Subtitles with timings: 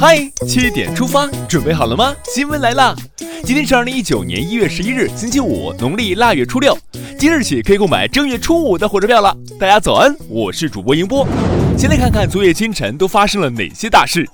[0.00, 0.16] 嗨，
[0.46, 2.14] 七点出发，准备好了吗？
[2.24, 2.96] 新闻来啦！
[3.44, 6.74] 今天是二零一九年一月十一日，星期五，农历腊月初六。
[7.18, 9.36] 今日起可以购买正月初五的火车票了。
[9.60, 11.28] 大家早安，我是主播迎波。
[11.76, 14.26] 先来看看昨夜今晨都发生了哪些大事。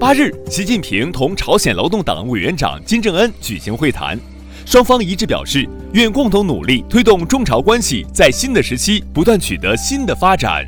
[0.00, 4.18] 八日，习近平同朝鲜劳动党委员长金正恩举行会谈，
[4.66, 10.66] 双方一致表示愿共同努力推动中朝关系在新的时期不断取得新的发展。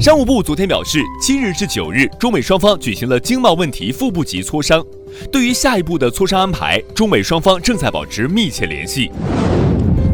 [0.00, 4.82] 商务部昨天表示，七日至九日，中美双方举行了经贸问题副部级磋商。
[5.30, 9.10] 对于下一步的磋商安排，中美双方正在保持密切联系。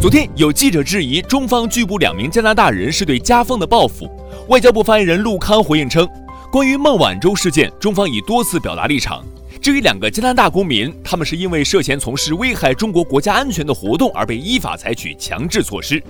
[0.01, 4.11] 昨天有记者质疑中方拘捕两名加拿大人是对加封的报复。
[4.49, 6.05] 外交部发言人陆康回应称，
[6.51, 9.25] 关于孟晚舟事件，中方已多次表达立场。
[9.63, 16.03] 至于两个加拿大公民，他们是因为涉嫌从事危害中国国家安全的活动而被依法采取强制措施。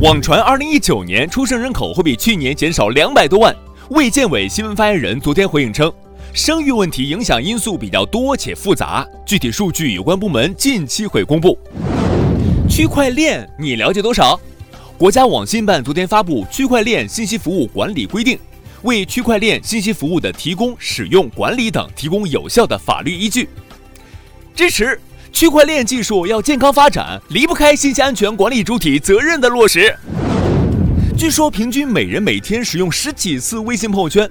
[0.00, 3.54] 网传二零一九年出生人口会比去年减少两百多万。
[3.90, 5.92] 卫健委新闻发言人昨天回应称，
[6.32, 11.58] 生育问题影响因素比较多且复杂，具体数据有关部门近期会公布。
[12.66, 14.40] 区块链你了解多少？
[14.96, 18.38] 国家网信办昨天发布《区块链信息服务管理规定》，
[18.84, 23.50] 为区块链信息服务的提供、使用、管理等提供有效的法律依据，
[24.54, 24.98] 支持。
[25.32, 29.94] 区块链技术要健康发展，离不开信息安全管理主体责任的落实。
[31.16, 34.28] 据说平均每人每天使用十几次微信朋友圈。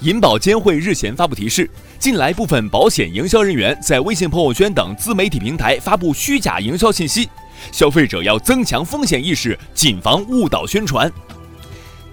[0.00, 7.28] 银保监会日前发布提示，近来部分保险营销人员在微信朋友圈等自媒体平台发布虚假营销信息，
[7.72, 11.10] 消费者要增强风险意识，谨防误导宣传。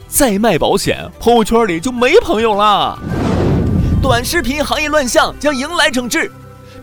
[0.08, 2.98] 再卖保险，朋友圈里就没朋友了。
[4.02, 6.32] 短视频行业乱象将迎来整治。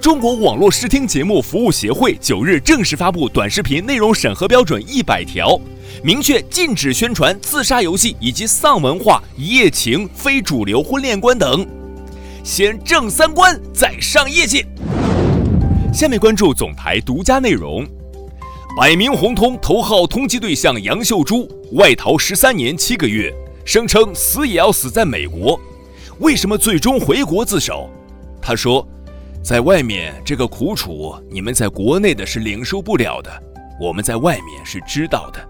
[0.00, 5.60] 中国网络视听节目服务协会九日正式发布短视频内容审核标准一百条，
[6.02, 11.66] 明确禁止宣传自杀游戏以及丧文化、一夜情、非主流婚恋观等。
[12.42, 14.64] 先正三观，再上业绩。
[15.92, 17.86] 下面关注总台独家内容：
[18.74, 23.30] 百名红通头号通缉对象杨秀珠外逃十三年七个月，
[23.66, 25.60] 声称死也要死在美国，
[26.20, 27.90] 为什么最终回国自首？
[28.40, 28.88] 他说。
[29.42, 33.30] 在外面这个苦楚，你们在国内的是领受不了的，
[33.80, 35.40] 我们在外面是知道的。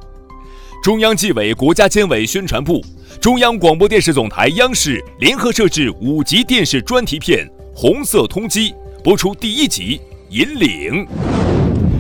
[0.80, 2.82] 中央纪委国家监委宣传部、
[3.20, 9.98] 中央广播电视总台央视联合摄制五集电视专题片《红色通缉》播出第一集
[10.30, 11.04] 《引领》。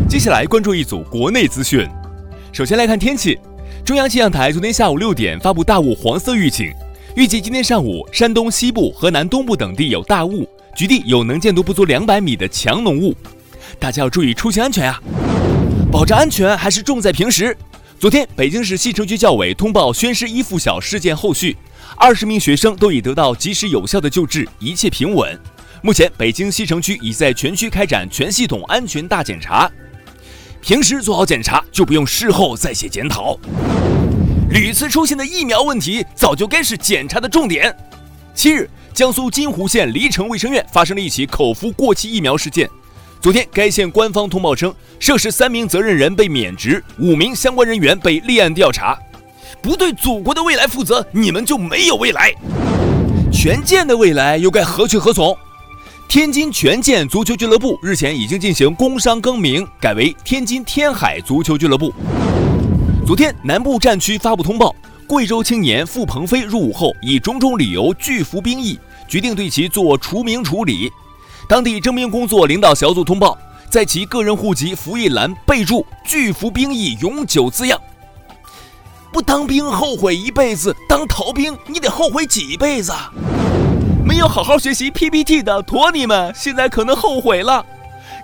[0.08, 1.86] 接下来关注一组国内资讯。
[2.52, 3.36] 首先来看天气，
[3.84, 6.72] 中央气象台昨天下午六点发布大雾黄色预警，
[7.16, 10.48] 预计今天上午山东西部、河南东部等地有大雾。
[10.74, 13.14] 局地有能见度不足两百米的强浓雾，
[13.78, 15.00] 大家要注意出行安全啊！
[15.90, 17.56] 保障安全还是重在平时。
[17.98, 21.56] 昨天，北京市西城区教委通报宣师一附小事件后续，
[21.96, 25.38] 二十名学生都已得到及时有效的救治，一切平稳。
[25.82, 29.70] 目前，北京西城区已在全区开展全系统安全大检查。
[30.62, 33.38] 平时做好检查，就不用事后再写检讨。
[34.50, 37.74] 屡次出现的疫苗问题，早就该是检查的重点。
[38.34, 38.68] 七日。
[38.92, 42.68] 江苏金湖县黎城卫生院发生了一起口服过期疫苗事件。
[43.20, 48.98] 昨天，该县官方通报称，涉事三名责任人被免职，五名相关人员被立案调查。
[49.62, 52.32] 不对祖国的未来负责，你们就没有未来。
[53.32, 55.34] 权健的未来又该何去何从？
[56.08, 61.94] 天津权健足球俱乐部日前已经进行工商更名，改为天津天海足球俱乐部。
[63.06, 64.74] 昨天，南部战区发布通报。
[65.10, 68.78] 贵州青年付鹏飞入伍后，以种种理由拒服兵役，
[69.08, 70.88] 决定对其做除名处理。
[71.48, 73.36] 当地征兵工作领导小组通报，
[73.68, 77.76] 在其个人户籍服役栏备注“拒服兵役永久”字样。
[79.12, 82.92] 不当兵后悔一辈子，当逃兵你得后悔几辈子？
[84.04, 87.66] 没有好好学习 PPT 的托你们，现在可能后悔了。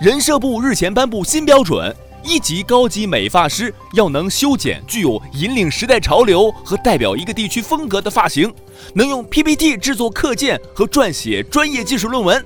[0.01, 1.93] 人社部日前颁布新标准。
[2.26, 8.53] 一级高级美发师要能修剪具有引领时代潮流和代表一个地区风格的发型，
[8.94, 12.44] 能用 PPT 制作课件和撰写专业技术论文。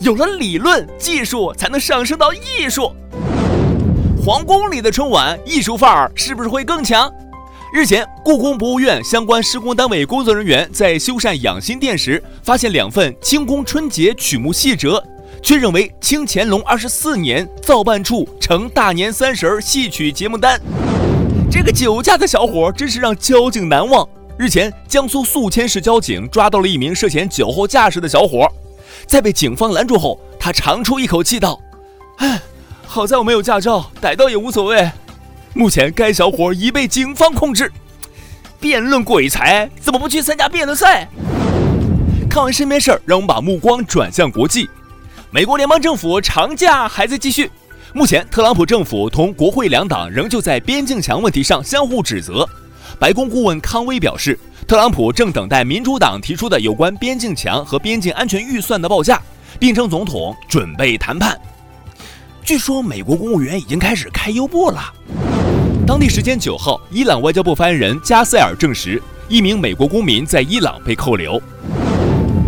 [0.00, 2.92] 有了理论技术，才能上升到艺术。
[4.20, 7.08] 皇宫里的春晚艺术范儿是不是会更强？
[7.72, 15.00] 日前，故宫博物院相关施工单位工作人员在修缮养心殿时，发现两份清宫春节曲目细折。
[15.44, 20.58] 却认为清乾隆二十四年造办处呈大年三十儿戏曲节目单，
[21.50, 24.08] 这个酒驾的小伙真是让交警难忘。
[24.38, 28.50] 日前，江苏宿迁市交警抓到了一名涉嫌酒后驾驶的小伙，
[29.06, 31.60] 在被警方拦住后，他长出一口气道
[32.16, 32.40] ：“唉，
[32.86, 34.90] 好在我没有驾照，逮到也无所谓。”
[35.52, 37.70] 目前，该小伙已被警方控制。
[38.58, 41.06] 辩论鬼才，怎么不去参加辩论赛？
[42.30, 44.70] 看完身边事儿，让我们把目光转向国际。
[45.34, 47.50] 美国联邦政府长假还在继续。
[47.92, 52.48] 目前，特朗普政府同国会两党仍旧在边境墙问题上相互指责。
[53.00, 59.20] 白宫顾问康威表示，特朗普正等待民主党提出的有关边境墙和边境安全预算的报价，
[59.58, 61.36] 并称总统准备谈判。
[62.44, 64.82] 据说，美国公务员已经开始开优步了。
[65.84, 71.42] 当地时间九号，伊朗外交部发言人加塞尔证实，一名美国公民在伊朗被扣留。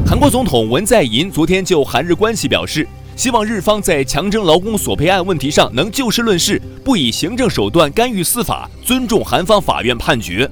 [0.08, 2.86] 韩国总统文在寅昨天就韩日关系表示。
[3.16, 10.48] 希望日方在强征劳工索赔案问题上能就事论事，不以行政手段干预司法，尊重韩方法院判决。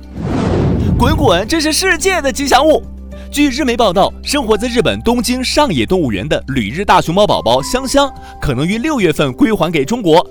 [0.98, 2.82] 滚滚，这是世界的吉祥物。
[3.30, 8.10] 据日媒报道，生活在日本东京上野动物园的旅日大熊猫宝宝香香，
[8.40, 10.26] 可能于六月份归还给中国。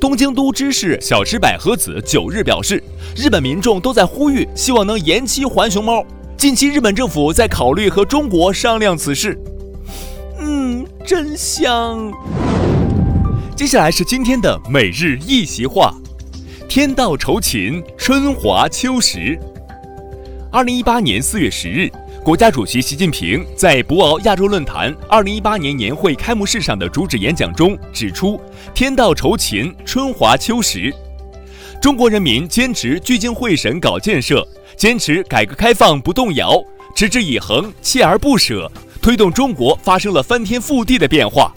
[0.00, 2.82] 东京都知事小池百合子九日表示，
[3.16, 6.04] 日本民众都在呼吁，希望能延期还熊猫。
[6.44, 9.34] 近期日本政府在考虑和中国商量此事。
[10.38, 12.12] 嗯，真香。
[13.56, 15.94] 接下来是今天的每日一席话：
[16.68, 19.40] 天道酬勤，春华秋实。
[20.52, 21.90] 二零一八年四月十日，
[22.22, 28.38] 国家主席习近平在博鳌亚洲论坛二零一八年年会开幕式上的主旨演讲中指出
[28.74, 30.94] ：“天道酬勤，春华秋实。
[31.80, 36.62] 中国人民坚持聚精会神搞建设，坚持改革开放不动摇，
[36.94, 38.70] 持之以恒，锲而不舍。”
[39.02, 41.52] 推动中国发生了翻天覆地的变化，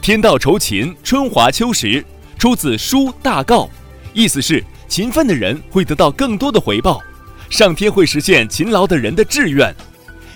[0.00, 2.04] 天道酬勤，春华秋实，
[2.38, 3.66] 出自《书大诰》，
[4.14, 7.02] 意思是勤奋的人会得到更多的回报，
[7.50, 9.74] 上天会实现勤劳的人的志愿。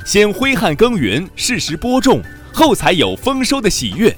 [0.05, 2.21] 先挥汗耕耘，适时播种，
[2.53, 4.13] 后才有丰收的喜悦，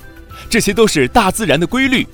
[0.49, 2.07] 这些都是大自然的规律。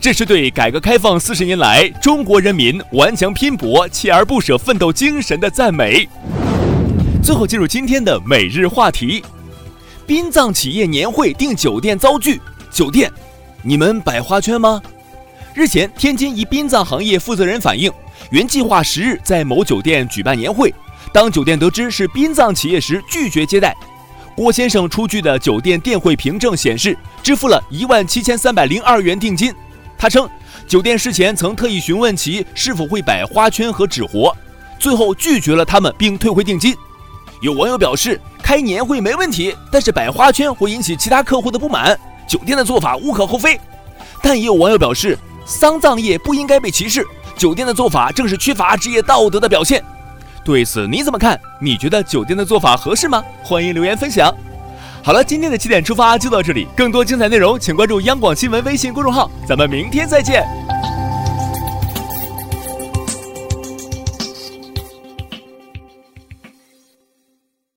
[0.00, 6.08] 这是对改革开放四十年来中国人民顽强拼搏、锲而不舍奋斗精神的赞美。
[7.22, 9.24] 最后进入今天的每日话题：
[10.06, 12.38] 殡葬企业年会订酒店遭拒，
[12.70, 13.10] 酒店，
[13.62, 14.82] 你们摆花圈吗？
[15.54, 17.90] 日前，天津一殡葬行业负责人反映，
[18.30, 20.74] 原计划十日在某酒店举办年会，
[21.12, 23.74] 当酒店得知是殡葬企业时，拒绝接待。
[24.36, 29.54] 郭先生出具的酒店电汇凭证显示，支付了一万七千三百零二元定金。
[30.04, 30.28] 他称，
[30.66, 34.36] 酒店事前曾特意询问其是否会摆花圈和纸活，
[34.78, 36.76] 最后拒绝了他们，并退回定金。
[37.40, 41.98] 有网友表示，开年会没问题，但是摆花圈会引起其他客户的不满，
[42.28, 43.58] 酒店的做法无可厚非。
[44.20, 47.02] 但也有网友表示，丧葬业不应该被歧视，
[47.34, 49.82] 酒店的做法正是缺乏职业道德的表现。
[50.44, 51.40] 对此你怎么看？
[51.58, 53.24] 你觉得酒店的做法合适吗？
[53.42, 54.30] 欢迎留言分享。
[55.04, 60.42] 好了，今天的起点出发就到这里，更多精彩内容请关注央广新闻微信公众号，咱们明天再见。